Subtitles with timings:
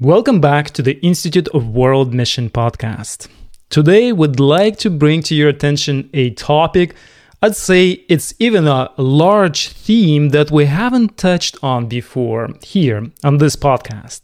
[0.00, 3.28] Welcome back to the Institute of World Mission podcast.
[3.70, 6.94] Today, we'd like to bring to your attention a topic.
[7.40, 13.38] I'd say it's even a large theme that we haven't touched on before here on
[13.38, 14.22] this podcast.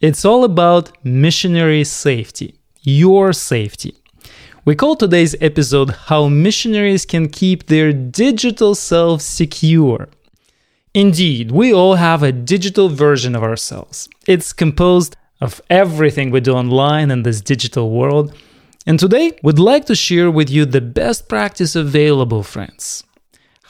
[0.00, 3.94] It's all about missionary safety, your safety.
[4.64, 10.08] We call today's episode How Missionaries Can Keep Their Digital Selves Secure.
[10.94, 14.08] Indeed, we all have a digital version of ourselves.
[14.28, 18.32] It's composed of everything we do online in this digital world.
[18.86, 23.02] And today, we'd like to share with you the best practice available, friends.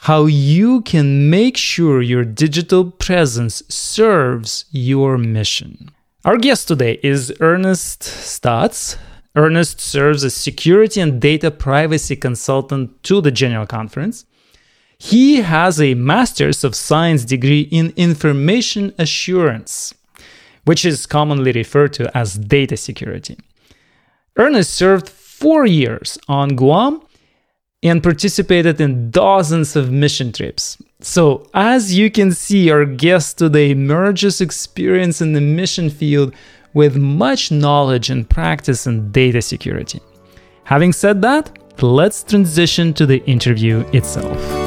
[0.01, 5.89] How you can make sure your digital presence serves your mission.
[6.25, 8.97] Our guest today is Ernest Stotz.
[9.35, 14.25] Ernest serves as security and data privacy consultant to the General Conference.
[14.97, 19.93] He has a Master's of Science degree in Information Assurance,
[20.63, 23.37] which is commonly referred to as data security.
[24.37, 27.01] Ernest served four years on Guam
[27.83, 30.81] and participated in dozens of mission trips.
[31.01, 36.33] So, as you can see, our guest today merges experience in the mission field
[36.73, 40.01] with much knowledge and practice in data security.
[40.63, 44.64] Having said that, let's transition to the interview itself.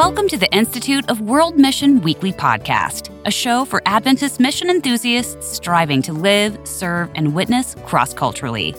[0.00, 5.46] Welcome to the Institute of World Mission Weekly Podcast, a show for Adventist mission enthusiasts
[5.46, 8.74] striving to live, serve, and witness cross-culturally.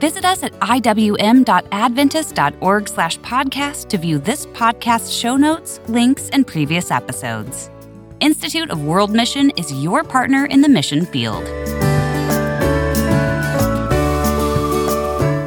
[0.00, 6.90] Visit us at iwm.adventist.org slash podcast to view this podcast show notes, links, and previous
[6.90, 7.70] episodes.
[8.18, 11.44] Institute of World Mission is your partner in the mission field.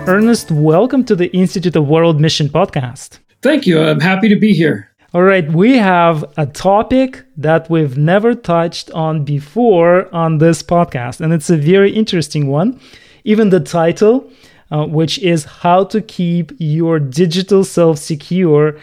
[0.08, 3.20] Ernest, welcome to the Institute of World Mission podcast.
[3.42, 3.81] Thank you.
[3.81, 4.89] I'm happy to be here.
[5.12, 11.20] All right, we have a topic that we've never touched on before on this podcast,
[11.20, 12.80] and it's a very interesting one.
[13.24, 14.32] Even the title,
[14.70, 18.78] uh, which is How to Keep Your Digital Self Secure.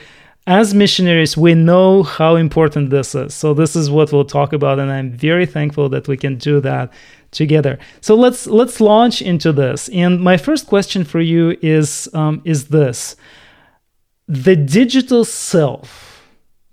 [0.49, 3.33] As missionaries, we know how important this is.
[3.33, 6.59] So, this is what we'll talk about, and I'm very thankful that we can do
[6.59, 6.93] that
[7.31, 7.79] together.
[8.01, 9.89] So let's let's launch into this.
[9.91, 13.15] And my first question for you is um, is this:
[14.27, 16.16] the digital self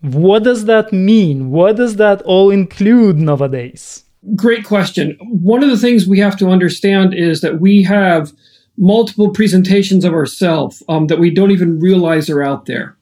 [0.03, 1.49] what does that mean?
[1.49, 4.03] What does that all include nowadays?
[4.35, 5.17] Great question.
[5.21, 8.33] One of the things we have to understand is that we have
[8.77, 12.97] multiple presentations of ourselves um, that we don't even realize are out there.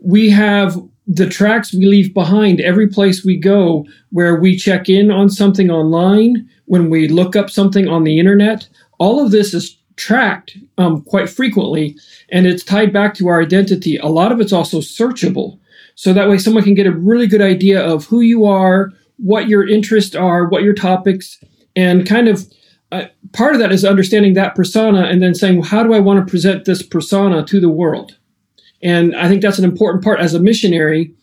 [0.00, 5.10] We have the tracks we leave behind every place we go where we check in
[5.10, 8.68] on something online, when we look up something on the internet.
[8.98, 11.96] All of this is tracked um, quite frequently
[12.30, 13.96] and it's tied back to our identity.
[13.96, 15.58] A lot of it's also searchable.
[16.02, 19.46] So that way someone can get a really good idea of who you are, what
[19.46, 21.38] your interests are, what your topics,
[21.76, 22.44] and kind of
[22.90, 26.00] uh, part of that is understanding that persona and then saying, well, how do I
[26.00, 28.18] want to present this persona to the world?
[28.82, 31.14] And I think that's an important part as a missionary.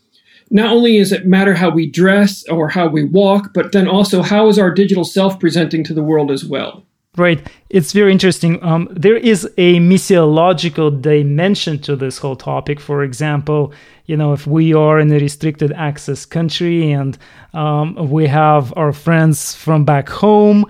[0.49, 4.21] Not only is it matter how we dress or how we walk, but then also
[4.21, 6.85] how is our digital self presenting to the world as well.
[7.19, 7.45] Right.
[7.69, 8.63] It's very interesting.
[8.63, 12.79] Um, there is a missiological dimension to this whole topic.
[12.79, 13.73] For example,
[14.05, 17.17] you know, if we are in a restricted access country and
[17.53, 20.65] um, we have our friends from back home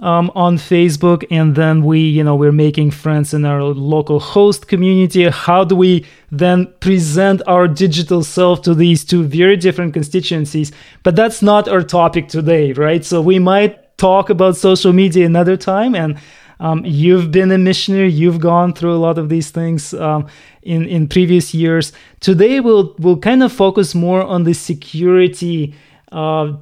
[0.00, 4.68] um, on Facebook, and then we, you know, we're making friends in our local host
[4.68, 10.70] community, how do we then present our digital self to these two very different constituencies?
[11.02, 13.04] But that's not our topic today, right?
[13.04, 16.18] So we might talk about social media another time and
[16.60, 20.26] um, you've been a missionary you've gone through a lot of these things um,
[20.62, 21.92] in in previous years.
[22.20, 25.74] Today we'll we'll kind of focus more on the security
[26.12, 26.52] uh,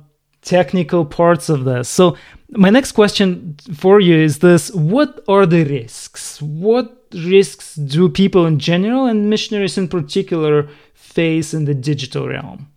[0.43, 1.89] technical parts of this.
[1.89, 2.17] So
[2.51, 4.71] my next question for you is this.
[4.73, 6.41] What are the risks?
[6.41, 12.69] What risks do people in general and missionaries in particular face in the digital realm?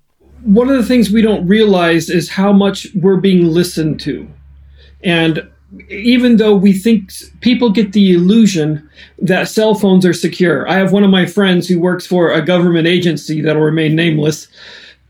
[0.43, 4.27] One of the things we don't realize is how much we're being listened to
[5.03, 5.47] and
[5.89, 7.11] even though we think
[7.41, 8.87] people get the illusion
[9.19, 12.45] that cell phones are secure, I have one of my friends who works for a
[12.45, 14.47] government agency that'll remain nameless.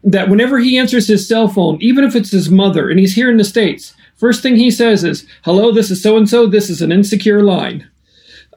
[0.03, 3.29] That whenever he answers his cell phone, even if it's his mother and he's here
[3.29, 6.69] in the States, first thing he says is, Hello, this is so and so, this
[6.69, 7.87] is an insecure line.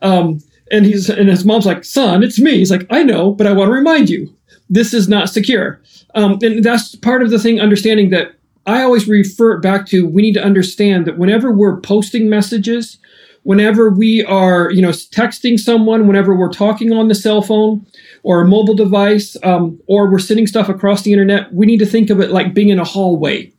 [0.02, 0.40] Um,
[0.70, 2.58] and he's and his mom's like, Son, it's me.
[2.58, 4.34] He's like, I know, but I want to remind you,
[4.68, 5.80] this is not secure.
[6.14, 8.34] Um, and that's part of the thing, understanding that
[8.68, 12.98] I always refer back to we need to understand that whenever we're posting messages,
[13.42, 17.86] whenever we are, you know, texting someone, whenever we're talking on the cell phone
[18.24, 21.86] or a mobile device, um, or we're sending stuff across the internet, we need to
[21.86, 23.50] think of it like being in a hallway.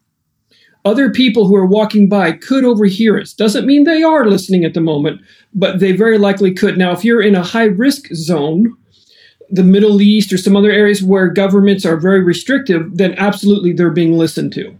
[0.85, 3.33] other people who are walking by could overhear us.
[3.33, 5.21] Doesn't mean they are listening at the moment,
[5.53, 6.77] but they very likely could.
[6.77, 8.75] Now, if you're in a high risk zone,
[9.49, 13.89] the Middle East or some other areas where governments are very restrictive, then absolutely they're
[13.89, 14.77] being listened to.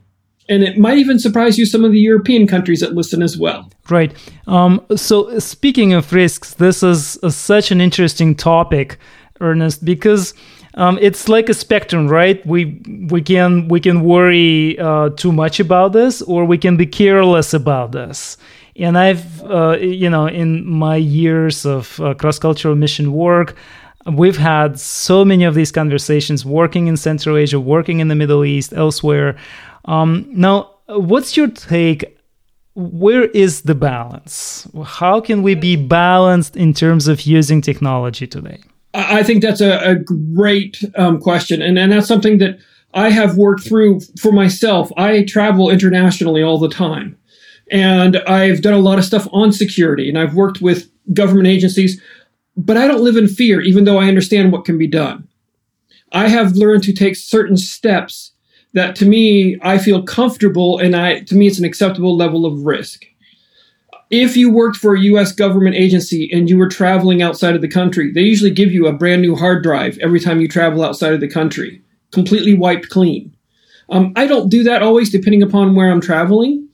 [0.49, 3.71] And it might even surprise you some of the European countries that listen as well.
[3.89, 4.11] Right.
[4.47, 8.97] Um, so, speaking of risks, this is a, such an interesting topic,
[9.39, 10.33] Ernest, because
[10.73, 12.45] um, it's like a spectrum, right?
[12.45, 16.85] We we can we can worry uh, too much about this, or we can be
[16.85, 18.37] careless about this.
[18.75, 23.55] And I've, uh, you know, in my years of uh, cross cultural mission work,
[24.13, 28.45] we've had so many of these conversations working in Central Asia, working in the Middle
[28.45, 29.35] East, elsewhere.
[29.89, 32.15] Um, now, what's your take?
[32.75, 34.67] Where is the balance?
[34.85, 38.59] How can we be balanced in terms of using technology today?
[38.93, 42.59] I think that's a, a great um, question, and and that's something that
[42.93, 44.91] I have worked through for myself.
[44.95, 47.17] I travel internationally all the time,
[47.71, 51.99] and I've done a lot of stuff on security, and I've worked with government agencies,
[52.55, 55.27] but I don't live in fear, even though I understand what can be done.
[56.11, 58.33] I have learned to take certain steps
[58.73, 62.65] that, to me, I feel comfortable, and I to me, it's an acceptable level of
[62.65, 63.05] risk
[64.09, 67.67] if you worked for a US government agency and you were traveling outside of the
[67.67, 71.13] country, they usually give you a brand new hard drive every time you travel outside
[71.13, 71.81] of the country,
[72.11, 73.35] completely wiped clean.
[73.89, 76.67] Um, I don't do that always, depending upon where I'm traveling.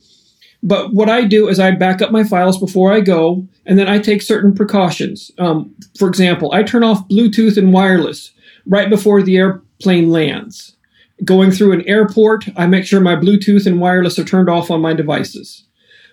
[0.64, 3.88] But what I do is I back up my files before I go, and then
[3.88, 5.32] I take certain precautions.
[5.38, 8.32] Um, for example, I turn off Bluetooth and wireless
[8.66, 10.76] right before the airplane lands.
[11.24, 14.82] Going through an airport, I make sure my Bluetooth and wireless are turned off on
[14.82, 15.64] my devices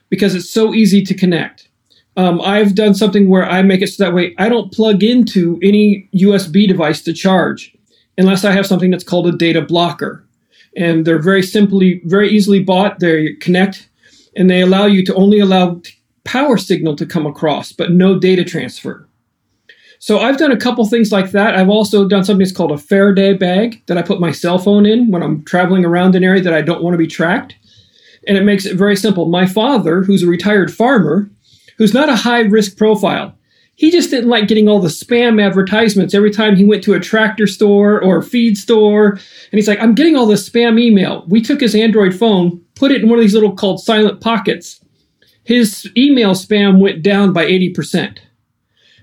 [0.08, 1.68] because it's so easy to connect.
[2.16, 5.58] Um, I've done something where I make it so that way I don't plug into
[5.62, 7.74] any USB device to charge
[8.18, 10.24] unless I have something that's called a data blocker.
[10.76, 13.00] And they're very simply, very easily bought.
[13.00, 13.88] They connect
[14.36, 15.80] and they allow you to only allow
[16.24, 19.08] power signal to come across, but no data transfer.
[20.02, 21.54] So I've done a couple things like that.
[21.54, 24.84] I've also done something that's called a Faraday bag that I put my cell phone
[24.84, 27.54] in when I'm traveling around an area that I don't want to be tracked.
[28.26, 29.26] And it makes it very simple.
[29.26, 31.30] My father, who's a retired farmer,
[31.78, 33.38] who's not a high risk profile,
[33.76, 37.00] he just didn't like getting all the spam advertisements every time he went to a
[37.00, 39.10] tractor store or a feed store.
[39.10, 39.20] And
[39.52, 41.24] he's like, I'm getting all this spam email.
[41.28, 44.84] We took his Android phone, put it in one of these little called silent pockets.
[45.44, 48.18] His email spam went down by 80%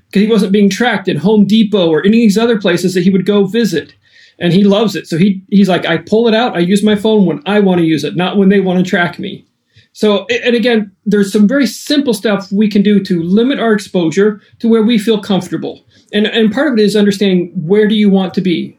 [0.10, 3.04] because he wasn't being tracked at Home Depot or any of these other places that
[3.04, 3.94] he would go visit
[4.40, 5.08] and he loves it.
[5.08, 6.56] So he he's like, I pull it out.
[6.56, 8.90] I use my phone when I want to use it, not when they want to
[8.90, 9.46] track me.
[9.94, 14.42] So, and again, there's some very simple stuff we can do to limit our exposure
[14.60, 15.84] to where we feel comfortable.
[16.14, 18.78] And, and part of it is understanding where do you want to be?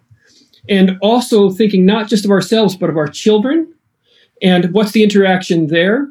[0.68, 3.72] And also thinking not just of ourselves, but of our children
[4.40, 6.08] and what's the interaction there.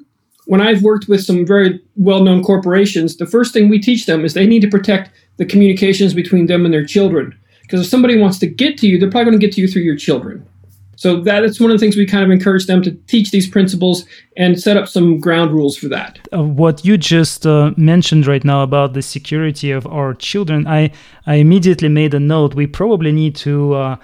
[0.49, 4.25] When I've worked with some very well known corporations, the first thing we teach them
[4.25, 7.37] is they need to protect the communications between them and their children.
[7.61, 9.67] Because if somebody wants to get to you, they're probably going to get to you
[9.67, 10.43] through your children.
[10.95, 13.47] So that is one of the things we kind of encourage them to teach these
[13.47, 14.05] principles
[14.37, 16.17] and set up some ground rules for that.
[16.33, 20.91] Uh, what you just uh, mentioned right now about the security of our children, I
[21.27, 22.55] I immediately made a note.
[22.55, 23.95] We probably need to uh,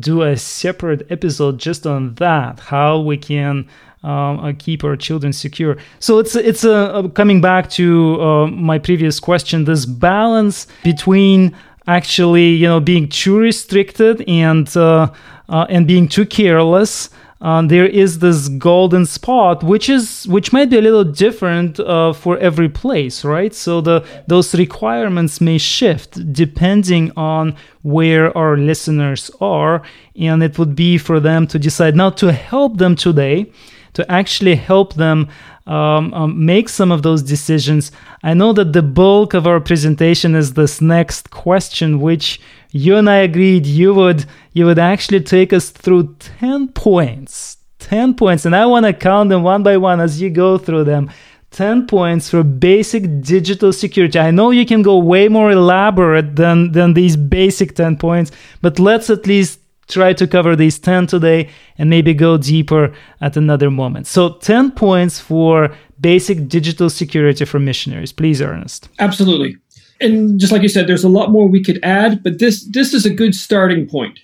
[0.00, 3.68] do a separate episode just on that, how we can.
[4.04, 5.76] Um, uh, keep our children secure.
[6.00, 9.64] So it's it's uh, coming back to uh, my previous question.
[9.64, 11.54] This balance between
[11.86, 15.10] actually you know being too restricted and uh,
[15.48, 17.10] uh, and being too careless
[17.40, 22.12] uh, there is this golden spot which is which might be a little different uh,
[22.12, 29.30] for every place right so the those requirements may shift depending on where our listeners
[29.40, 29.82] are
[30.14, 33.50] and it would be for them to decide now to help them today
[33.94, 35.28] to actually help them
[35.66, 37.92] um, um, make some of those decisions.
[38.22, 43.08] I know that the bulk of our presentation is this next question, which you and
[43.08, 48.56] I agreed you would you would actually take us through ten points, ten points, and
[48.56, 51.10] I want to count them one by one as you go through them.
[51.52, 54.18] 10 points for basic digital security.
[54.18, 58.32] I know you can go way more elaborate than, than these basic 10 points,
[58.62, 61.48] but let's at least try to cover these 10 today
[61.78, 64.06] and maybe go deeper at another moment.
[64.06, 68.12] So, 10 points for basic digital security for missionaries.
[68.12, 68.88] Please, Ernest.
[68.98, 69.56] Absolutely.
[70.00, 72.92] And just like you said, there's a lot more we could add, but this this
[72.92, 74.18] is a good starting point.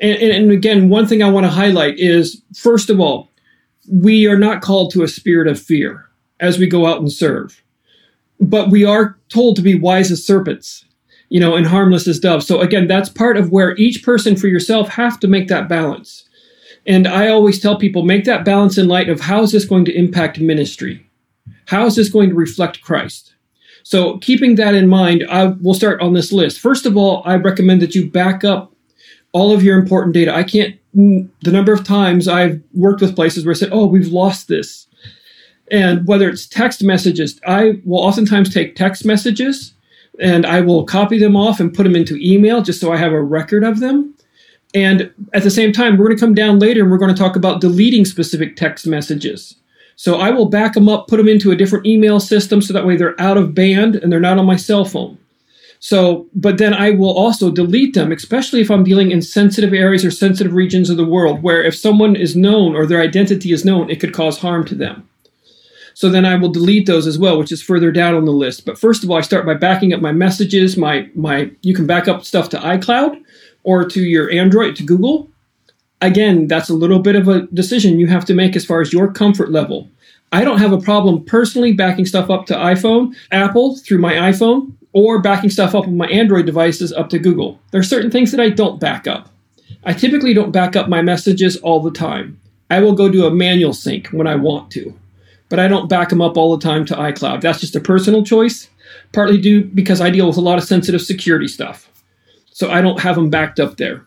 [0.00, 3.30] And, and, and again, one thing I want to highlight is first of all,
[3.90, 6.06] we are not called to a spirit of fear
[6.40, 7.62] as we go out and serve,
[8.40, 10.84] but we are told to be wise as serpents
[11.28, 12.46] you know, and harmless as doves.
[12.46, 16.24] So again, that's part of where each person for yourself have to make that balance.
[16.86, 19.84] And I always tell people make that balance in light of how is this going
[19.86, 21.06] to impact ministry?
[21.66, 23.34] How is this going to reflect Christ?
[23.82, 26.60] So, keeping that in mind, I will start on this list.
[26.60, 28.74] First of all, I recommend that you back up
[29.32, 30.34] all of your important data.
[30.34, 34.08] I can't, the number of times I've worked with places where I said, oh, we've
[34.08, 34.86] lost this.
[35.70, 39.74] And whether it's text messages, I will oftentimes take text messages
[40.18, 43.12] and I will copy them off and put them into email just so I have
[43.12, 44.14] a record of them.
[44.74, 47.20] And at the same time, we're going to come down later and we're going to
[47.20, 49.54] talk about deleting specific text messages.
[49.96, 52.86] So I will back them up, put them into a different email system so that
[52.86, 55.18] way they're out of band and they're not on my cell phone.
[55.80, 60.04] So, but then I will also delete them, especially if I'm dealing in sensitive areas
[60.04, 63.64] or sensitive regions of the world where if someone is known or their identity is
[63.64, 65.07] known, it could cause harm to them.
[65.98, 68.64] So then I will delete those as well, which is further down on the list.
[68.64, 71.88] But first of all, I start by backing up my messages, my my you can
[71.88, 73.20] back up stuff to iCloud
[73.64, 75.28] or to your Android to Google.
[76.00, 78.92] Again, that's a little bit of a decision you have to make as far as
[78.92, 79.88] your comfort level.
[80.30, 84.74] I don't have a problem personally backing stuff up to iPhone, Apple through my iPhone,
[84.92, 87.58] or backing stuff up on my Android devices up to Google.
[87.72, 89.30] There are certain things that I don't back up.
[89.82, 92.38] I typically don't back up my messages all the time.
[92.70, 94.94] I will go do a manual sync when I want to,
[95.48, 97.40] but I don't back them up all the time to iCloud.
[97.40, 98.68] That's just a personal choice,
[99.12, 101.90] partly due because I deal with a lot of sensitive security stuff.
[102.50, 104.04] So I don't have them backed up there.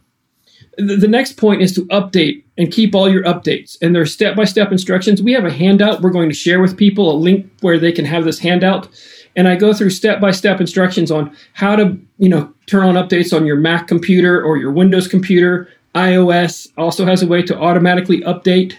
[0.78, 3.78] The next point is to update and keep all your updates.
[3.82, 5.22] And there are step by step instructions.
[5.22, 8.06] We have a handout we're going to share with people, a link where they can
[8.06, 8.88] have this handout
[9.36, 12.96] and I go through step by step instructions on how to, you know, turn on
[12.96, 15.70] updates on your Mac computer or your Windows computer.
[15.96, 18.76] iOS also has a way to automatically update,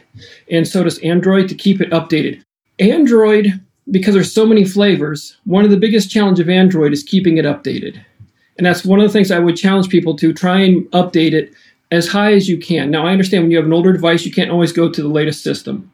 [0.51, 2.43] and so does Android to keep it updated.
[2.91, 3.61] Android,
[3.91, 7.45] because there's so many flavors, one of the biggest challenge of Android is keeping it
[7.45, 8.03] updated.
[8.57, 11.53] And that's one of the things I would challenge people to try and update it
[11.91, 12.91] as high as you can.
[12.91, 15.09] Now, I understand when you have an older device, you can't always go to the
[15.09, 15.91] latest system.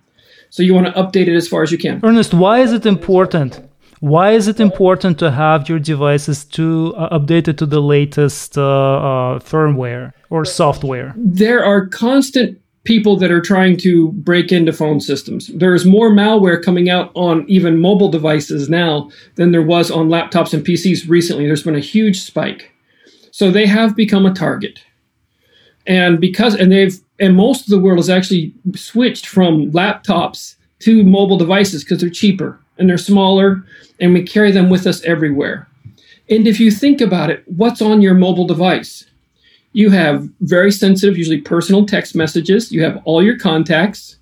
[0.50, 2.00] So you want to update it as far as you can.
[2.02, 3.60] Ernest, why is it important
[4.00, 8.62] why is it important to have your devices to uh, updated to the latest uh,
[8.62, 11.14] uh, firmware or software?
[11.16, 15.48] There are constant people that are trying to break into phone systems.
[15.48, 20.54] There's more malware coming out on even mobile devices now than there was on laptops
[20.54, 21.44] and PCs recently.
[21.44, 22.72] There's been a huge spike.
[23.30, 24.80] So they have become a target.
[25.86, 31.04] And because and they've and most of the world has actually switched from laptops to
[31.04, 33.64] mobile devices because they're cheaper and they're smaller,
[34.00, 35.68] and we carry them with us everywhere.
[36.30, 39.04] And if you think about it, what's on your mobile device?
[39.72, 42.72] You have very sensitive, usually personal text messages.
[42.72, 44.16] You have all your contacts.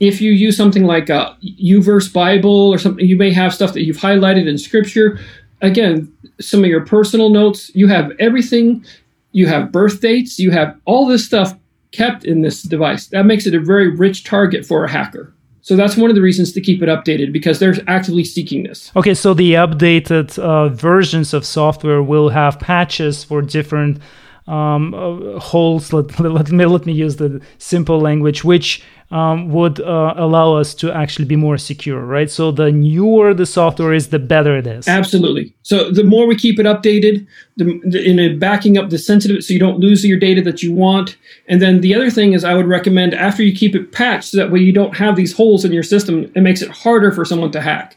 [0.00, 3.84] If you use something like a YouVersion Bible or something, you may have stuff that
[3.84, 5.18] you've highlighted in Scripture.
[5.62, 7.70] Again, some of your personal notes.
[7.74, 8.84] You have everything.
[9.32, 10.38] You have birth dates.
[10.38, 11.54] You have all this stuff
[11.92, 13.06] kept in this device.
[13.06, 15.32] That makes it a very rich target for a hacker.
[15.62, 18.92] So that's one of the reasons to keep it updated because they're actively seeking this.
[18.96, 23.98] Okay, so the updated uh, versions of software will have patches for different
[24.46, 25.92] um, uh, holes.
[25.92, 30.74] Let, let, me, let me use the simple language, which um, would uh, allow us
[30.74, 32.30] to actually be more secure, right?
[32.30, 34.88] So the newer the software is, the better it is.
[34.88, 35.54] Absolutely.
[35.62, 39.52] So the more we keep it updated, the, the, in backing up the sensitive, so
[39.52, 41.16] you don't lose your data that you want.
[41.46, 44.36] And then the other thing is, I would recommend after you keep it patched, so
[44.38, 46.30] that way you don't have these holes in your system.
[46.34, 47.96] It makes it harder for someone to hack.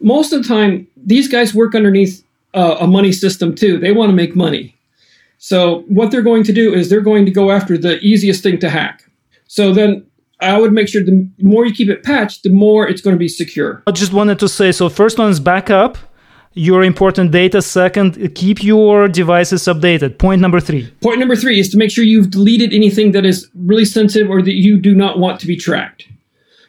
[0.00, 3.78] Most of the time, these guys work underneath uh, a money system too.
[3.78, 4.73] They want to make money.
[5.44, 8.58] So what they're going to do is they're going to go after the easiest thing
[8.60, 9.04] to hack.
[9.46, 10.06] So then
[10.40, 13.18] I would make sure the more you keep it patched, the more it's going to
[13.18, 13.82] be secure.
[13.86, 15.98] I just wanted to say so first one is backup
[16.54, 17.60] your important data.
[17.60, 20.16] Second, keep your devices updated.
[20.16, 20.90] Point number three.
[21.02, 24.40] Point number three is to make sure you've deleted anything that is really sensitive or
[24.40, 26.08] that you do not want to be tracked.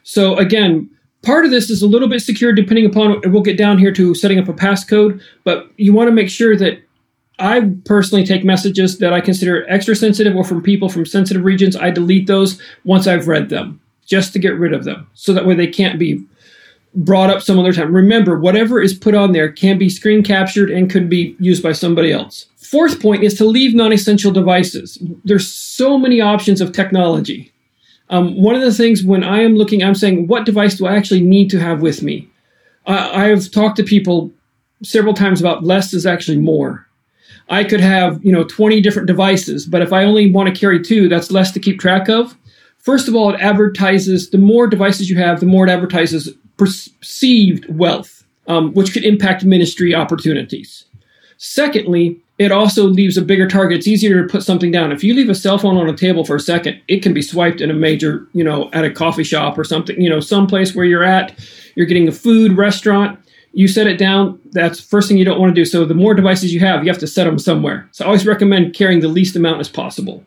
[0.03, 0.89] So again,
[1.21, 4.13] part of this is a little bit secure depending upon we'll get down here to
[4.15, 6.81] setting up a passcode, but you want to make sure that
[7.39, 11.75] I personally take messages that I consider extra sensitive or from people from sensitive regions.
[11.75, 15.45] I delete those once I've read them just to get rid of them so that
[15.45, 16.23] way they can't be
[16.93, 17.93] brought up some other time.
[17.93, 21.73] Remember, whatever is put on there can be screen captured and could be used by
[21.73, 22.45] somebody else.
[22.55, 24.97] Fourth point is to leave non essential devices.
[25.23, 27.51] There's so many options of technology.
[28.09, 30.95] Um, one of the things when I am looking, I'm saying, what device do I
[30.95, 32.29] actually need to have with me?
[32.87, 34.31] I've talked to people
[34.83, 36.87] several times about less is actually more.
[37.49, 40.81] I could have, you know, 20 different devices, but if I only want to carry
[40.81, 42.35] two, that's less to keep track of.
[42.79, 47.65] First of all, it advertises the more devices you have, the more it advertises perceived
[47.69, 50.85] wealth, um, which could impact ministry opportunities.
[51.37, 53.79] Secondly, it also leaves a bigger target.
[53.79, 54.91] It's easier to put something down.
[54.91, 57.21] If you leave a cell phone on a table for a second, it can be
[57.21, 60.75] swiped in a major, you know, at a coffee shop or something, you know, someplace
[60.75, 61.37] where you're at,
[61.75, 63.17] you're getting a food restaurant,
[63.55, 64.39] you set it down.
[64.51, 65.65] That's first thing you don't want to do.
[65.65, 67.87] So the more devices you have, you have to set them somewhere.
[67.91, 70.23] So I always recommend carrying the least amount as possible.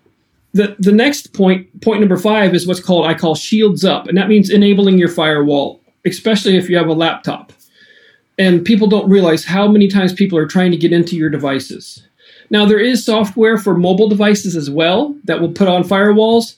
[0.54, 4.08] The, the next point, point number five, is what's called, I call shields up.
[4.08, 7.52] And that means enabling your firewall, especially if you have a laptop
[8.38, 12.06] and people don't realize how many times people are trying to get into your devices.
[12.50, 16.54] Now, there is software for mobile devices as well that will put on firewalls.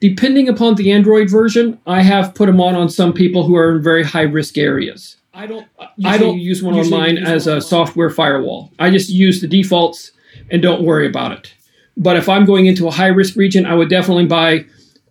[0.00, 3.76] Depending upon the Android version, I have put them on on some people who are
[3.76, 5.16] in very high risk areas.
[5.32, 5.66] I don't.
[6.04, 8.72] I don't use one on mine as a software firewall.
[8.78, 10.12] I just use the defaults
[10.50, 11.52] and don't worry about it.
[11.96, 14.64] But if I'm going into a high risk region, I would definitely buy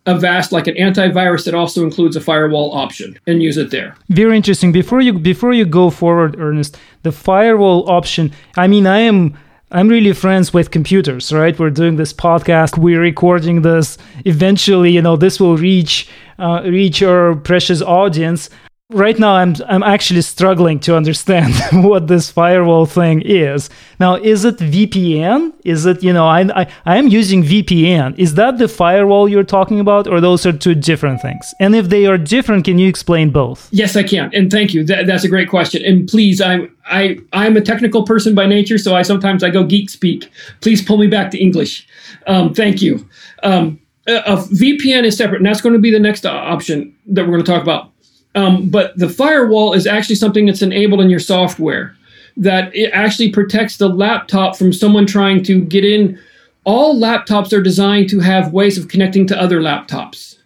[0.06, 3.96] Avast like an antivirus that also includes a firewall option and use it there.
[4.10, 4.72] Very interesting.
[4.72, 8.32] Before you before you go forward, Ernest, the firewall option.
[8.58, 9.38] I mean, I am
[9.72, 11.58] I'm really friends with computers, right?
[11.58, 13.98] We're doing this podcast, we're recording this.
[14.26, 16.10] Eventually, you know, this will reach
[16.40, 18.50] uh, reach our precious audience
[18.92, 21.54] right now i'm i'm actually struggling to understand
[21.86, 23.70] what this firewall thing is.
[24.00, 28.34] Now is it vpn is it you know I, I i am using vpn is
[28.34, 31.54] that the firewall you're talking about or those are two different things?
[31.60, 33.70] And if they are different can you explain both?
[33.72, 34.32] Yes i can.
[34.34, 34.84] And thank you.
[34.84, 35.86] That, that's a great question.
[35.86, 39.64] And please i'm i i'm a technical person by nature so i sometimes i go
[39.64, 40.32] geek speak.
[40.62, 41.88] Please pull me back to english.
[42.26, 43.08] Um, thank you.
[43.44, 47.34] Um, a, vpn is separate and that's going to be the next option that we're
[47.34, 47.92] going to talk about
[48.36, 51.96] um, but the firewall is actually something that's enabled in your software
[52.38, 56.20] that it actually protects the laptop from someone trying to get in.
[56.64, 60.38] All laptops are designed to have ways of connecting to other laptops.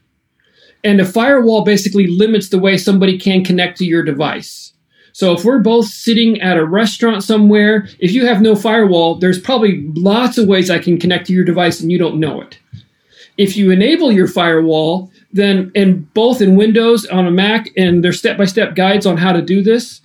[0.84, 4.74] And a firewall basically limits the way somebody can connect to your device.
[5.14, 9.40] So if we're both sitting at a restaurant somewhere, if you have no firewall, there's
[9.40, 12.58] probably lots of ways I can connect to your device and you don't know it.
[13.38, 18.20] If you enable your firewall, then in both in Windows on a Mac and there's
[18.20, 20.00] step-by-step guides on how to do this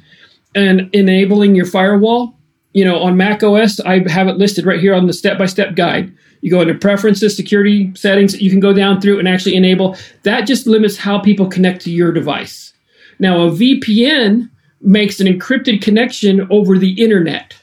[0.55, 2.35] and enabling your firewall.
[2.73, 6.13] You know, on Mac OS, I have it listed right here on the step-by-step guide.
[6.41, 9.97] You go into preferences, security settings, you can go down through and actually enable.
[10.23, 12.73] That just limits how people connect to your device.
[13.19, 14.49] Now, a VPN
[14.81, 17.55] makes an encrypted connection over the internet.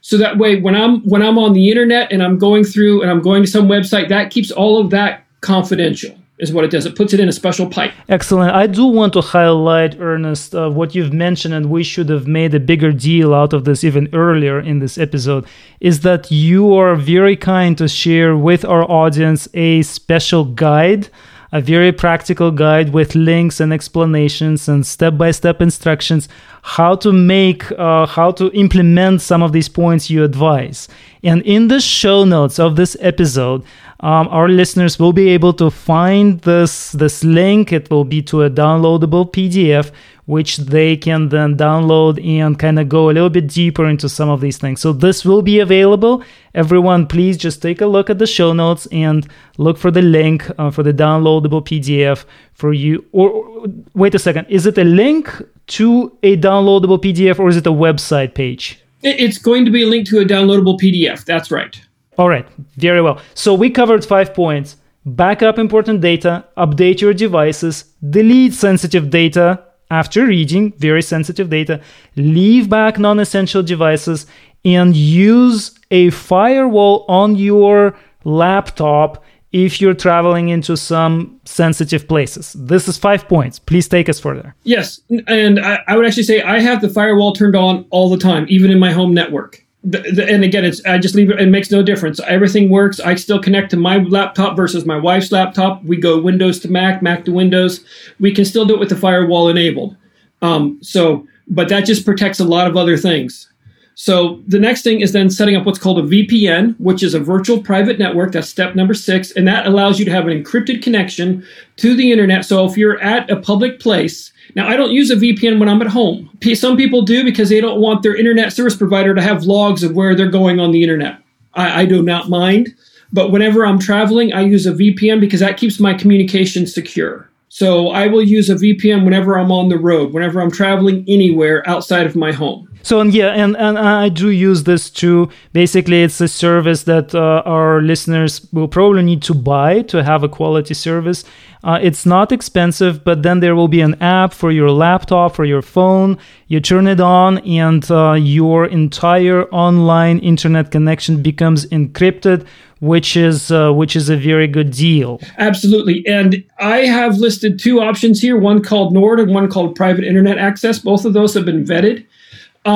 [0.00, 3.10] So that way when I'm when I'm on the internet and I'm going through and
[3.10, 6.86] I'm going to some website, that keeps all of that confidential is what it does.
[6.86, 7.92] It puts it in a special pipe.
[8.08, 8.54] Excellent.
[8.54, 12.54] I do want to highlight, Ernest, uh, what you've mentioned, and we should have made
[12.54, 15.46] a bigger deal out of this even earlier in this episode,
[15.80, 21.08] is that you are very kind to share with our audience a special guide
[21.52, 26.28] a very practical guide with links and explanations and step-by-step instructions
[26.62, 30.88] how to make uh, how to implement some of these points you advise.
[31.22, 33.64] And in the show notes of this episode
[34.00, 37.72] um, our listeners will be able to find this this link.
[37.72, 39.90] It will be to a downloadable pdf
[40.28, 44.28] which they can then download and kind of go a little bit deeper into some
[44.28, 44.78] of these things.
[44.78, 46.22] So this will be available.
[46.54, 50.46] Everyone, please just take a look at the show notes and look for the link
[50.58, 53.06] uh, for the downloadable PDF for you.
[53.12, 55.32] Or, or wait a second, is it a link
[55.78, 58.84] to a downloadable PDF or is it a website page?
[59.02, 61.24] It's going to be a link to a downloadable PDF.
[61.24, 61.80] That's right.
[62.18, 63.18] All right, very well.
[63.32, 64.76] So we covered five points.
[65.06, 71.80] Back up important data, update your devices, delete sensitive data, after reading very sensitive data,
[72.16, 74.26] leave back non essential devices
[74.64, 82.52] and use a firewall on your laptop if you're traveling into some sensitive places.
[82.52, 83.58] This is five points.
[83.58, 84.54] Please take us further.
[84.64, 85.00] Yes.
[85.26, 88.44] And I, I would actually say I have the firewall turned on all the time,
[88.48, 91.40] even in my home network the, the, and again, it's I just leave it.
[91.40, 92.20] It makes no difference.
[92.26, 93.00] Everything works.
[93.00, 95.82] I still connect to my laptop versus my wife's laptop.
[95.84, 97.84] We go Windows to Mac, Mac to Windows.
[98.20, 99.96] We can still do it with the firewall enabled.
[100.42, 103.48] Um, so, but that just protects a lot of other things.
[103.94, 107.20] So the next thing is then setting up what's called a VPN, which is a
[107.20, 108.32] virtual private network.
[108.32, 111.44] That's step number six, and that allows you to have an encrypted connection
[111.78, 112.44] to the internet.
[112.44, 115.82] So if you're at a public place now, I don't use a VPN when I'm
[115.82, 116.30] at home.
[116.54, 119.94] Some people do because they don't want their internet service provider to have logs of
[119.94, 121.20] where they're going on the internet.
[121.54, 122.74] I, I do not mind.
[123.12, 127.28] But whenever I'm traveling, I use a VPN because that keeps my communication secure.
[127.48, 131.66] So I will use a VPN whenever I'm on the road, whenever I'm traveling anywhere
[131.66, 132.68] outside of my home.
[132.88, 135.28] So and yeah, and, and I do use this too.
[135.52, 140.24] Basically, it's a service that uh, our listeners will probably need to buy to have
[140.24, 141.22] a quality service.
[141.62, 145.44] Uh, it's not expensive, but then there will be an app for your laptop, for
[145.44, 146.16] your phone.
[146.46, 152.46] You turn it on, and uh, your entire online internet connection becomes encrypted,
[152.80, 155.20] which is uh, which is a very good deal.
[155.36, 160.04] Absolutely, and I have listed two options here: one called Nord and one called Private
[160.04, 160.78] Internet Access.
[160.78, 162.06] Both of those have been vetted.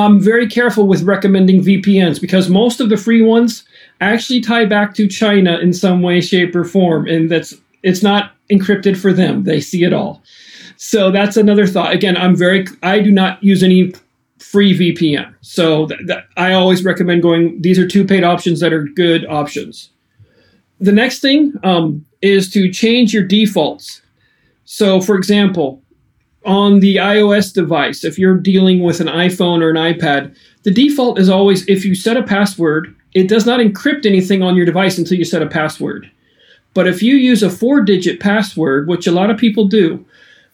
[0.01, 3.63] I'm very careful with recommending VPNs because most of the free ones
[4.01, 7.53] actually tie back to China in some way, shape, or form, and that's
[7.83, 9.43] it's not encrypted for them.
[9.43, 10.23] They see it all.
[10.77, 11.93] So that's another thought.
[11.93, 13.93] Again, I'm very I do not use any
[14.39, 15.33] free VPN.
[15.41, 17.61] So th- th- I always recommend going.
[17.61, 19.89] These are two paid options that are good options.
[20.79, 24.01] The next thing um, is to change your defaults.
[24.65, 25.82] So, for example,
[26.45, 31.19] on the iOS device, if you're dealing with an iPhone or an iPad, the default
[31.19, 34.97] is always if you set a password, it does not encrypt anything on your device
[34.97, 36.09] until you set a password.
[36.73, 40.05] But if you use a four digit password, which a lot of people do,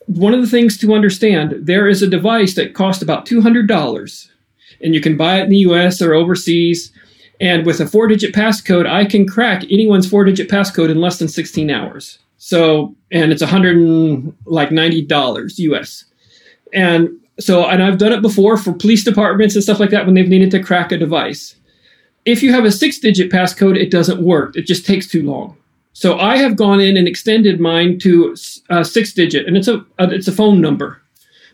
[0.05, 4.29] one of the things to understand there is a device that costs about $200
[4.81, 6.91] and you can buy it in the US or overseas.
[7.39, 11.19] And with a four digit passcode, I can crack anyone's four digit passcode in less
[11.19, 12.19] than 16 hours.
[12.39, 16.05] So, and it's a 100 like $90 US.
[16.73, 20.15] And so, and I've done it before for police departments and stuff like that when
[20.15, 21.55] they've needed to crack a device.
[22.25, 24.55] If you have a six digit passcode, it doesn't work.
[24.55, 25.57] It just takes too long.
[25.93, 28.35] So I have gone in and extended mine to
[28.69, 31.01] uh, a six digit, and it's a, a it's a phone number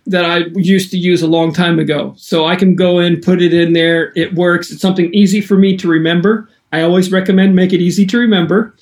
[0.06, 2.14] that I used to use a long time ago.
[2.18, 4.12] So I can go in, put it in there.
[4.16, 4.72] It works.
[4.72, 6.48] It's something easy for me to remember.
[6.72, 8.76] I always recommend make it easy to remember.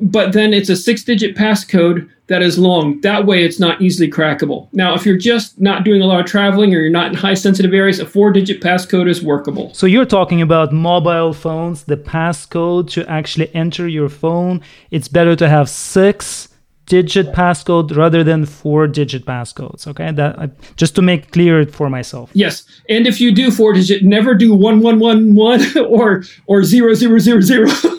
[0.00, 3.00] But then it's a six digit passcode that is long.
[3.02, 4.68] That way it's not easily crackable.
[4.72, 7.34] Now, if you're just not doing a lot of traveling or you're not in high
[7.34, 9.72] sensitive areas, a four digit passcode is workable.
[9.74, 14.62] So you're talking about mobile phones, the passcode to actually enter your phone.
[14.90, 16.48] It's better to have six
[16.86, 21.88] digit passcode rather than four digit passcodes okay that uh, just to make clear for
[21.88, 27.93] myself yes and if you do four digit never do 1111 or or 0000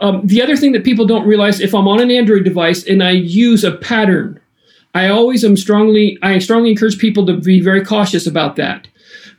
[0.00, 3.02] um, the other thing that people don't realize if i'm on an android device and
[3.02, 4.40] i use a pattern
[4.94, 8.86] i always am strongly i strongly encourage people to be very cautious about that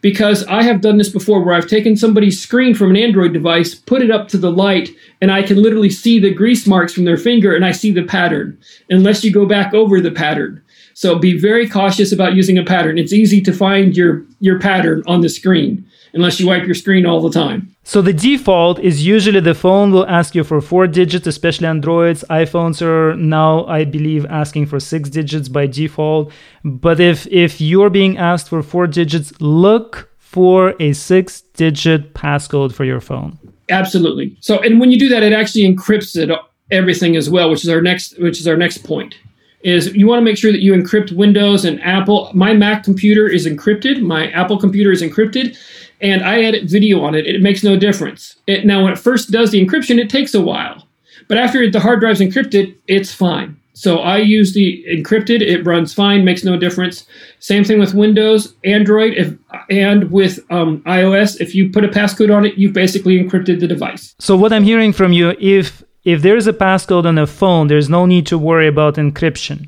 [0.02, 3.74] because I have done this before where I've taken somebody's screen from an Android device,
[3.76, 4.90] put it up to the light,
[5.22, 8.04] and I can literally see the grease marks from their finger and I see the
[8.04, 8.58] pattern,
[8.90, 10.62] unless you go back over the pattern.
[10.94, 12.98] So be very cautious about using a pattern.
[12.98, 15.86] It's easy to find your, your pattern on the screen
[16.18, 17.60] unless you wipe your screen all the time.
[17.84, 22.26] So the default is usually the phone will ask you for four digits, especially Androids.
[22.30, 26.34] iPhones are now, I believe, asking for six digits by default.
[26.66, 32.84] But if if you're being asked for four digits, look for a six-digit passcode for
[32.84, 33.40] your phone.
[33.70, 34.36] Absolutely.
[34.42, 36.30] So, and when you do that, it actually encrypts it
[36.70, 39.16] everything as well, which is our next, which is our next point.
[39.62, 42.30] Is you want to make sure that you encrypt Windows and Apple.
[42.34, 44.02] My Mac computer is encrypted.
[44.02, 45.58] My Apple computer is encrypted
[46.02, 47.26] and I edit video on it.
[47.26, 48.36] It makes no difference.
[48.48, 50.88] It, now, when it first does the encryption, it takes a while.
[51.28, 53.60] But after the hard drive's encrypted, it's fine.
[53.74, 55.42] So I use the encrypted.
[55.42, 57.06] It runs fine, makes no difference.
[57.40, 59.36] Same thing with Windows, Android, if,
[59.70, 61.40] and with um, iOS.
[61.40, 64.16] If you put a passcode on it, you've basically encrypted the device.
[64.18, 67.68] So what I'm hearing from you, if if there is a passcode on a phone,
[67.68, 69.68] there's no need to worry about encryption.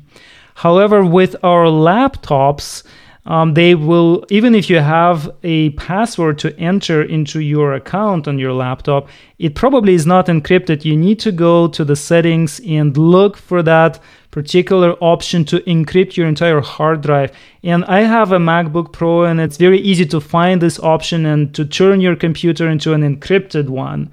[0.54, 2.82] However, with our laptops,
[3.30, 8.40] um, they will even if you have a password to enter into your account on
[8.40, 10.84] your laptop it probably is not encrypted.
[10.84, 13.98] You need to go to the settings and look for that
[14.30, 17.32] particular option to encrypt your entire hard drive.
[17.62, 21.54] And i have a macbook pro and it's very easy to find this option and
[21.54, 24.10] to turn your computer into an encrypted one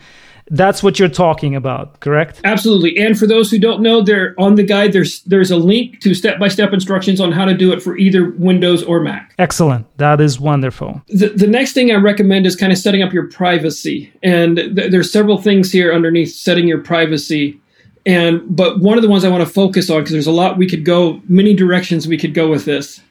[0.49, 2.41] that's what you're talking about, correct?
[2.43, 2.97] Absolutely.
[2.97, 6.13] And for those who don't know, there on the guide there's there's a link to
[6.13, 9.33] step-by-step instructions on how to do it for either Windows or Mac.
[9.37, 9.85] Excellent.
[9.97, 11.01] That is wonderful.
[11.07, 14.11] The, the next thing I recommend is kind of setting up your privacy.
[14.23, 17.59] And th- there's several things here underneath setting your privacy.
[18.05, 20.57] And but one of the ones I want to focus on because there's a lot
[20.57, 23.01] we could go many directions we could go with this.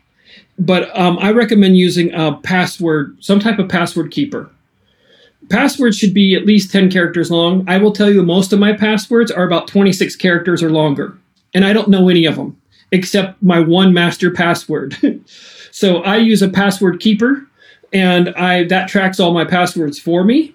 [0.58, 4.50] But um, I recommend using a password, some type of password keeper
[5.48, 7.64] passwords should be at least 10 characters long.
[7.68, 11.16] I will tell you most of my passwords are about 26 characters or longer.
[11.54, 12.60] And I don't know any of them
[12.92, 14.96] except my one master password.
[15.70, 17.46] so I use a password keeper
[17.92, 20.54] and I that tracks all my passwords for me.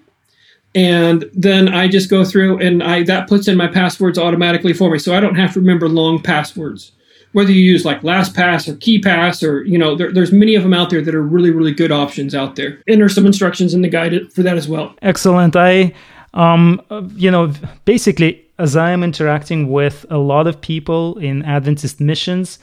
[0.74, 4.90] And then I just go through and I that puts in my passwords automatically for
[4.90, 4.98] me.
[4.98, 6.92] So I don't have to remember long passwords.
[7.32, 10.74] Whether you use like LastPass or KeePass or you know there, there's many of them
[10.74, 12.82] out there that are really really good options out there.
[12.86, 14.94] And there's some instructions in the guide for that as well.
[15.02, 15.56] Excellent.
[15.56, 15.94] I
[16.34, 16.80] um
[17.16, 17.52] you know
[17.84, 22.58] basically as i am interacting with a lot of people in adventist missions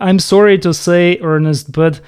[0.00, 2.00] i'm sorry to say ernest but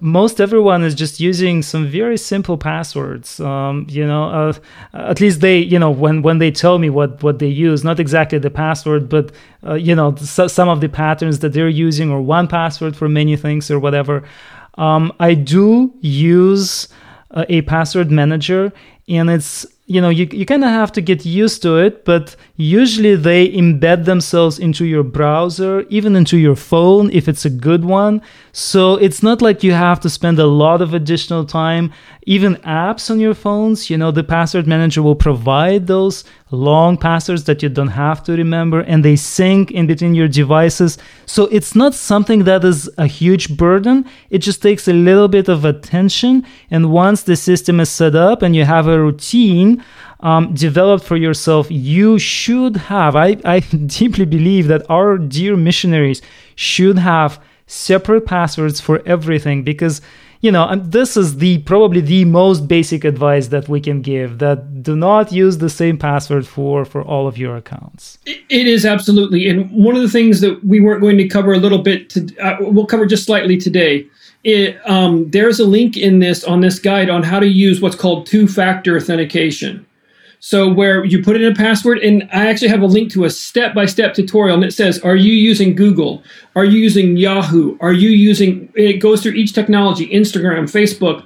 [0.00, 3.40] most everyone is just using some very simple passwords.
[3.40, 4.52] Um, you know uh,
[4.94, 8.00] at least they you know when when they tell me what what they use not
[8.00, 9.32] exactly the password but
[9.64, 13.36] uh, you know some of the patterns that they're using or one password for many
[13.36, 14.22] things or whatever.
[14.78, 16.88] Um, i do use
[17.30, 18.72] uh, a password manager
[19.08, 22.36] and it's you know you, you kind of have to get used to it but
[22.56, 27.84] usually they embed themselves into your browser even into your phone if it's a good
[27.84, 28.22] one.
[28.52, 31.92] So it's not like you have to spend a lot of additional time
[32.22, 33.90] even apps on your phones.
[33.90, 38.32] You know the password manager will provide those long passwords that you don't have to
[38.32, 40.96] remember and they sync in between your devices.
[41.26, 44.06] So it's not something that is a huge burden.
[44.30, 46.46] It just takes a little bit of attention.
[46.70, 49.84] And once the system is set up and you have a routine
[50.20, 53.16] um, developed for yourself, you should have.
[53.16, 56.22] I, I deeply believe that our dear missionaries
[56.54, 60.00] should have separate passwords for everything because
[60.40, 64.84] you know this is the probably the most basic advice that we can give that
[64.84, 69.48] do not use the same password for for all of your accounts it is absolutely
[69.48, 72.24] and one of the things that we weren't going to cover a little bit to,
[72.38, 74.06] uh, we'll cover just slightly today
[74.46, 77.96] it, um, there's a link in this on this guide on how to use what's
[77.96, 79.84] called two-factor authentication.
[80.40, 83.30] So where you put in a password, and I actually have a link to a
[83.30, 86.22] step-by-step tutorial, and it says, "Are you using Google?
[86.54, 87.76] Are you using Yahoo?
[87.80, 91.24] Are you using?" It goes through each technology: Instagram, Facebook,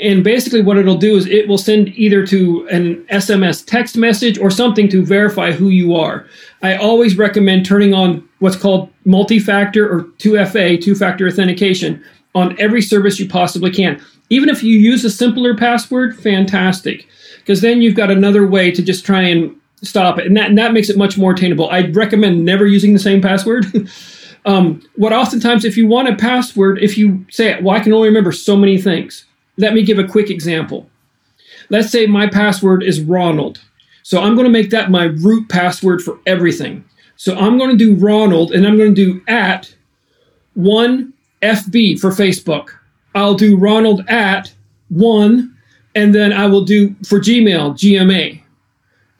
[0.00, 4.38] and basically what it'll do is it will send either to an SMS text message
[4.38, 6.26] or something to verify who you are.
[6.62, 12.02] I always recommend turning on what's called multi-factor or 2FA, two-factor authentication
[12.34, 14.00] on every service you possibly can.
[14.30, 17.06] Even if you use a simpler password, fantastic,
[17.44, 20.56] because then you've got another way to just try and stop it, and that and
[20.56, 21.68] that makes it much more attainable.
[21.68, 23.66] I recommend never using the same password.
[24.46, 28.08] um, what oftentimes, if you want a password, if you say, "Well, I can only
[28.08, 29.26] remember so many things,"
[29.58, 30.88] let me give a quick example.
[31.68, 33.60] Let's say my password is Ronald,
[34.02, 36.84] so I'm going to make that my root password for everything.
[37.16, 39.74] So I'm going to do Ronald, and I'm going to do at
[40.54, 42.70] one FB for Facebook.
[43.14, 44.52] I'll do Ronald at
[44.88, 45.53] one,
[45.94, 48.40] and then I will do for Gmail, GMA.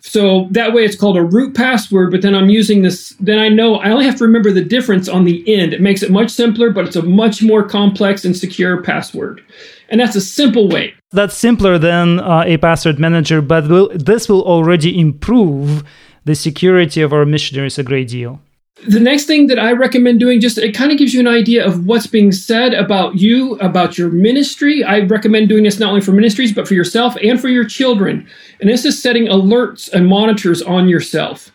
[0.01, 3.49] So that way it's called a root password, but then I'm using this, then I
[3.49, 5.73] know I only have to remember the difference on the end.
[5.73, 9.43] It makes it much simpler, but it's a much more complex and secure password.
[9.89, 10.93] And that's a simple way.
[11.13, 15.85] That's simpler than uh, a password manager, but will, this will already improve
[16.27, 18.41] the security of our missionaries a great deal
[18.83, 21.65] the next thing that I recommend doing, just it kind of gives you an idea
[21.65, 24.83] of what's being said about you, about your ministry.
[24.83, 28.27] I recommend doing this not only for ministries, but for yourself and for your children.
[28.61, 31.53] And this is setting alerts and monitors on yourself.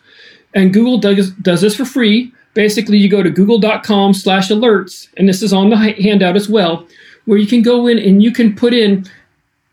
[0.54, 2.32] And Google does, does this for free.
[2.54, 6.86] Basically, you go to google.com slash alerts, and this is on the handout as well,
[7.26, 9.06] where you can go in and you can put in,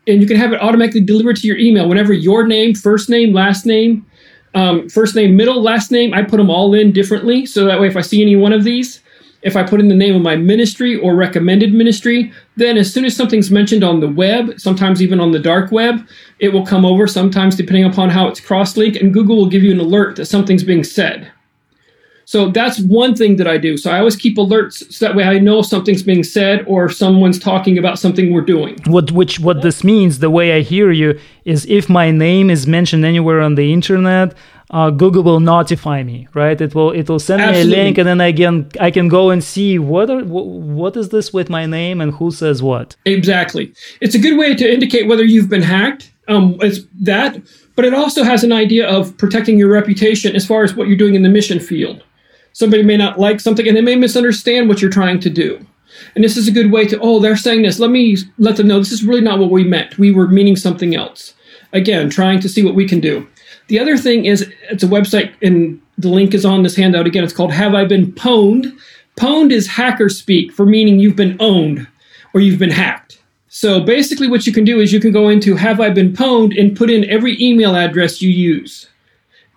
[0.06, 3.32] and you can have it automatically delivered to your email whenever your name, first name,
[3.32, 4.06] last name,
[4.54, 7.46] um, first name, middle, last name, I put them all in differently.
[7.46, 9.00] So that way, if I see any one of these,
[9.42, 13.04] if I put in the name of my ministry or recommended ministry, then as soon
[13.04, 16.06] as something's mentioned on the web, sometimes even on the dark web,
[16.40, 19.62] it will come over, sometimes depending upon how it's cross linked, and Google will give
[19.62, 21.30] you an alert that something's being said.
[22.28, 23.78] So that's one thing that I do.
[23.78, 26.90] So I always keep alerts so that way I know if something's being said or
[26.90, 28.76] someone's talking about something we're doing.
[28.84, 32.66] What which what this means, the way I hear you, is if my name is
[32.66, 34.34] mentioned anywhere on the internet,
[34.68, 36.60] uh, Google will notify me, right?
[36.60, 37.72] It will it will send Absolutely.
[37.72, 41.08] me a link, and then again I can go and see what are what is
[41.08, 42.94] this with my name and who says what.
[43.06, 46.12] Exactly, it's a good way to indicate whether you've been hacked.
[46.28, 47.40] Um, it's that,
[47.74, 50.98] but it also has an idea of protecting your reputation as far as what you're
[50.98, 52.04] doing in the mission field.
[52.58, 55.64] Somebody may not like something and they may misunderstand what you're trying to do.
[56.16, 57.78] And this is a good way to, oh, they're saying this.
[57.78, 59.96] Let me let them know this is really not what we meant.
[59.96, 61.34] We were meaning something else.
[61.72, 63.24] Again, trying to see what we can do.
[63.68, 67.22] The other thing is it's a website, and the link is on this handout again.
[67.22, 68.76] It's called Have I Been Pwned?
[69.16, 71.86] Pwned is hacker speak for meaning you've been owned
[72.34, 73.22] or you've been hacked.
[73.46, 76.60] So basically, what you can do is you can go into Have I Been Pwned
[76.60, 78.88] and put in every email address you use.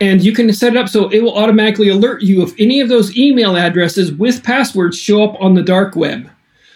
[0.01, 2.89] And you can set it up so it will automatically alert you if any of
[2.89, 6.27] those email addresses with passwords show up on the dark web.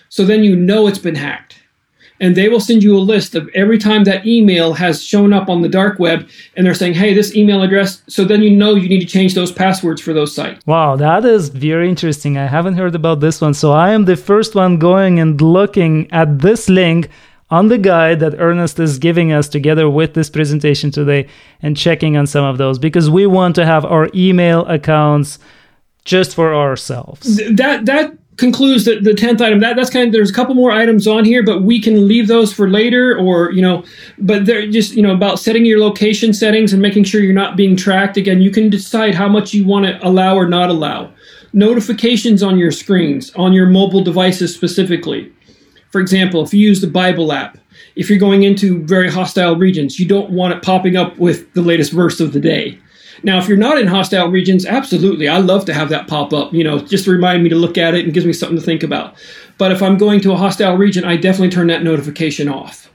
[0.10, 1.56] So then you know it's been hacked.
[2.22, 5.50] and they will send you a list of every time that email has shown up
[5.50, 8.02] on the dark web and they're saying hey this email address.
[8.08, 10.66] So then you know you need to change those passwords for those sites.
[10.66, 12.38] Wow that is very interesting.
[12.38, 13.54] I haven't heard about this one.
[13.54, 17.10] So i am the first one going and looking at this link
[17.50, 21.28] on the guide that Ernest is giving us together with this presentation today
[21.62, 25.38] and checking on some of those because we want to have our email accounts
[26.06, 27.38] just for ourselves.
[27.56, 29.60] That that concludes the, the 10th item.
[29.60, 32.28] That that's kind of there's a couple more items on here but we can leave
[32.28, 33.84] those for later or you know
[34.18, 37.56] but they're just you know about setting your location settings and making sure you're not
[37.56, 38.18] being tracked.
[38.18, 41.12] Again you can decide how much you want to allow or not allow.
[41.54, 45.32] Notifications on your screens on your mobile devices specifically
[45.96, 47.58] for example if you use the bible app
[47.96, 51.62] if you're going into very hostile regions you don't want it popping up with the
[51.62, 52.78] latest verse of the day
[53.24, 56.54] now, if you're not in hostile regions, absolutely, I love to have that pop up,
[56.54, 58.64] you know, just to remind me to look at it and gives me something to
[58.64, 59.16] think about.
[59.58, 62.92] But if I'm going to a hostile region, I definitely turn that notification off.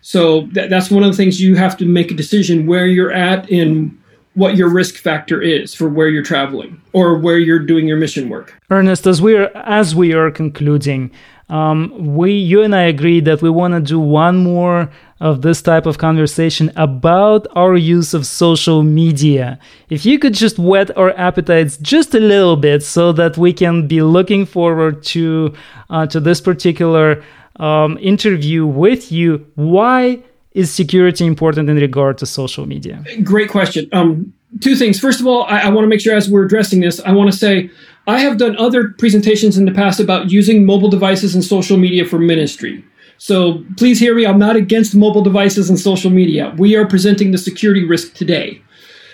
[0.00, 3.12] So that, that's one of the things you have to make a decision where you're
[3.12, 3.98] at in
[4.34, 8.28] what your risk factor is for where you're traveling or where you're doing your mission
[8.28, 8.54] work.
[8.70, 11.10] Ernest, as we're as we are concluding,
[11.48, 15.62] um, we you and I agree that we want to do one more of this
[15.62, 19.58] type of conversation about our use of social media.
[19.88, 23.86] If you could just whet our appetites just a little bit so that we can
[23.86, 25.54] be looking forward to
[25.88, 27.22] uh, to this particular
[27.60, 33.04] um, interview with you, why is security important in regard to social media?
[33.22, 33.88] Great question.
[33.92, 34.98] Um, two things.
[34.98, 37.30] First of all, I, I want to make sure as we're addressing this, I want
[37.30, 37.70] to say
[38.06, 42.04] I have done other presentations in the past about using mobile devices and social media
[42.04, 42.84] for ministry.
[43.18, 44.26] So please hear me.
[44.26, 46.54] I'm not against mobile devices and social media.
[46.56, 48.62] We are presenting the security risk today.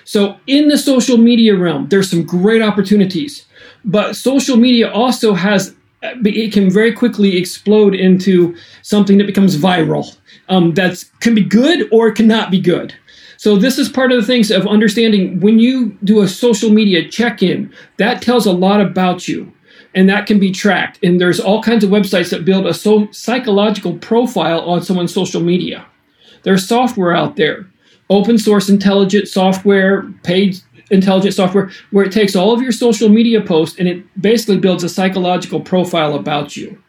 [0.05, 3.47] So in the social media realm, there's some great opportunities,
[3.85, 10.17] but social media also has it can very quickly explode into something that becomes viral.
[10.49, 12.93] Um, that can be good or it cannot be good.
[13.43, 17.09] So this is part of the things of understanding when you do a social media
[17.09, 19.53] check-in, that tells a lot about you
[19.97, 21.01] and that can be tracked.
[21.03, 25.41] And there's all kinds of websites that build a so psychological profile on someone's social
[25.41, 25.85] media.
[26.45, 27.69] There's software out there,
[28.09, 30.59] open source intelligent software, paid
[30.93, 34.85] intelligent software, where it takes all of your social media posts and it basically builds
[34.85, 36.81] a psychological profile about you.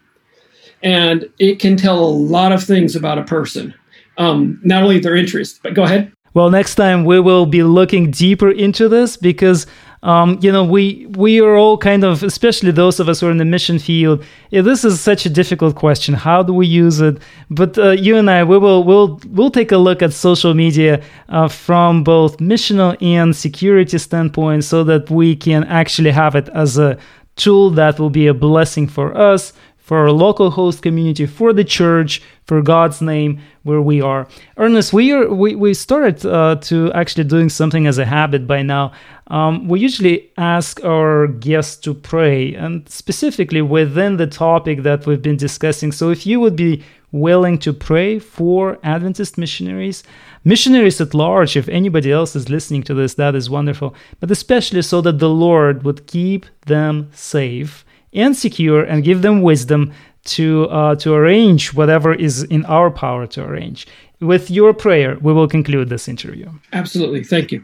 [0.83, 3.73] And it can tell a lot of things about a person,
[4.19, 6.13] um, not only their interests, but go ahead.
[6.33, 9.67] Well, next time we will be looking deeper into this because
[10.01, 13.31] um, you know we we are all kind of, especially those of us who are
[13.31, 14.23] in the mission field.
[14.51, 16.15] This is such a difficult question.
[16.15, 17.19] How do we use it?
[17.51, 21.03] But uh, you and I, we will will we'll take a look at social media
[21.29, 26.79] uh, from both missional and security standpoint, so that we can actually have it as
[26.79, 26.97] a
[27.35, 29.53] tool that will be a blessing for us
[29.93, 34.27] for our local host community, for the church, for God's name, where we are.
[34.57, 38.63] Ernest, we are we, we started uh, to actually doing something as a habit by
[38.63, 38.91] now.
[39.27, 45.21] Um, we usually ask our guests to pray, and specifically within the topic that we've
[45.21, 45.91] been discussing.
[45.91, 50.01] So, if you would be willing to pray for Adventist missionaries,
[50.43, 53.93] missionaries at large, if anybody else is listening to this, that is wonderful.
[54.19, 59.41] But especially so that the Lord would keep them safe and secure and give them
[59.41, 59.91] wisdom
[60.25, 63.87] to uh, to arrange whatever is in our power to arrange.
[64.19, 66.49] With your prayer, we will conclude this interview.
[66.71, 67.23] Absolutely.
[67.23, 67.63] Thank you.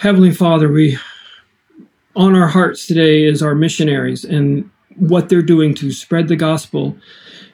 [0.00, 0.96] Heavenly Father, we
[2.16, 6.96] on our hearts today is our missionaries and what they're doing to spread the gospel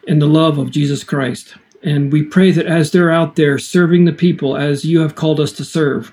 [0.07, 1.55] and the love of Jesus Christ.
[1.83, 5.41] And we pray that as they're out there serving the people as you have called
[5.41, 6.13] us to serve,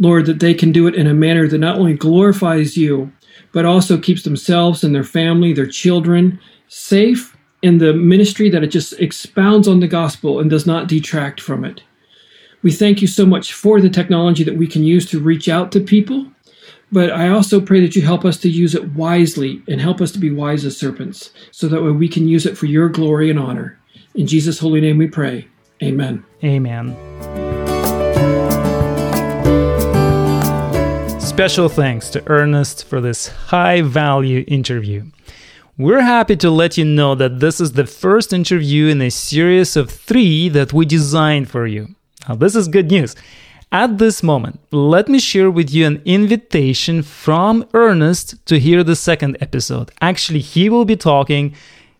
[0.00, 3.12] Lord, that they can do it in a manner that not only glorifies you,
[3.52, 8.68] but also keeps themselves and their family, their children safe in the ministry that it
[8.68, 11.82] just expounds on the gospel and does not detract from it.
[12.62, 15.72] We thank you so much for the technology that we can use to reach out
[15.72, 16.26] to people,
[16.92, 20.12] but I also pray that you help us to use it wisely and help us
[20.12, 23.30] to be wise as serpents, so that way we can use it for your glory
[23.30, 23.78] and honor.
[24.14, 25.48] In Jesus' holy name we pray.
[25.82, 26.24] Amen.
[26.42, 27.45] Amen.
[31.36, 35.04] Special thanks to Ernest for this high value interview.
[35.76, 39.76] We're happy to let you know that this is the first interview in a series
[39.76, 41.94] of three that we designed for you.
[42.26, 43.14] Now, this is good news.
[43.70, 48.96] At this moment, let me share with you an invitation from Ernest to hear the
[48.96, 49.90] second episode.
[50.00, 51.54] Actually, he will be talking,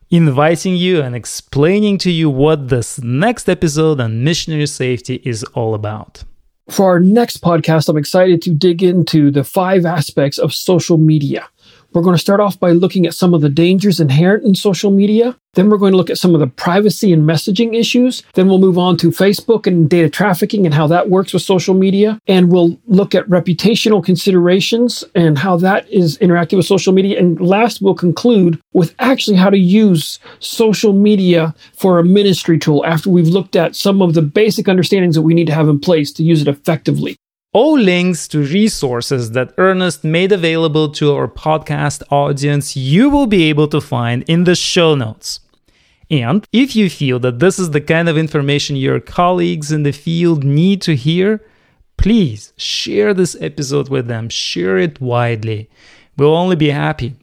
[0.09, 5.75] inviting you, and explaining to you what this next episode on missionary safety is all
[5.75, 6.25] about.
[6.69, 11.49] For our next podcast, I'm excited to dig into the five aspects of social media.
[11.97, 14.90] We're going to start off by looking at some of the dangers inherent in social
[14.90, 15.34] media.
[15.55, 18.22] Then we're going to look at some of the privacy and messaging issues.
[18.34, 21.72] Then we'll move on to Facebook and data trafficking and how that works with social
[21.72, 22.20] media.
[22.26, 27.18] And we'll look at reputational considerations and how that is interacting with social media.
[27.18, 32.84] And last, we'll conclude with actually how to use social media for a ministry tool
[32.84, 35.80] after we've looked at some of the basic understandings that we need to have in
[35.80, 37.16] place to use it effectively.
[37.57, 43.45] All links to resources that Ernest made available to our podcast audience you will be
[43.45, 45.41] able to find in the show notes.
[46.11, 49.93] And if you feel that this is the kind of information your colleagues in the
[49.93, 51.43] field need to hear,
[51.97, 55.71] please share this episode with them, share it widely.
[56.19, 57.15] We'll only be happy.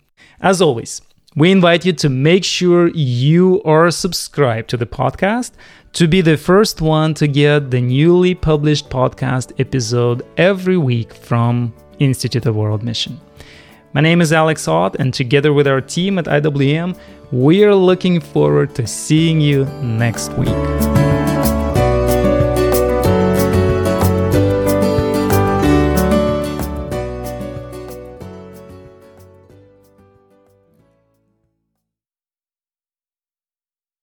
[0.42, 1.00] As always,
[1.36, 5.52] we invite you to make sure you are subscribed to the podcast
[5.94, 11.72] to be the first one to get the newly published podcast episode every week from
[12.00, 13.22] Institute of World Mission.
[13.94, 16.98] My name is Alex Ott, and together with our team at IWM,
[17.32, 20.93] we are looking forward to seeing you next week.